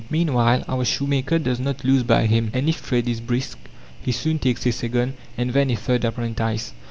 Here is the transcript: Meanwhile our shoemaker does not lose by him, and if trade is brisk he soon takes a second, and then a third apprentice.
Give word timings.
Meanwhile 0.09 0.63
our 0.67 0.83
shoemaker 0.83 1.37
does 1.37 1.59
not 1.59 1.83
lose 1.83 2.01
by 2.01 2.25
him, 2.25 2.49
and 2.55 2.67
if 2.67 2.83
trade 2.83 3.07
is 3.07 3.21
brisk 3.21 3.59
he 4.01 4.11
soon 4.11 4.39
takes 4.39 4.65
a 4.65 4.71
second, 4.71 5.13
and 5.37 5.53
then 5.53 5.69
a 5.69 5.75
third 5.75 6.03
apprentice. 6.03 6.73